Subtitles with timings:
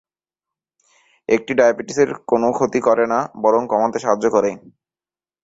[1.29, 4.49] এটি ডায়াবেটিস এর কোন ক্ষতি করেনা বরং কমাতে সাহায্য করে।